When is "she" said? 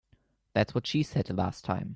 0.87-1.03